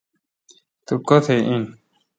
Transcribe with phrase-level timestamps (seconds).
[0.85, 1.63] تو کتہ این؟